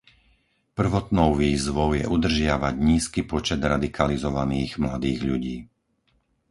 Prvotnou 0.79 1.29
výzvou 1.43 1.89
je 1.99 2.03
udržiavať 2.17 2.73
nízky 2.91 3.21
počet 3.31 3.61
radikalizovaných 3.71 4.73
mladých 4.83 5.19
ľudí. 5.29 5.57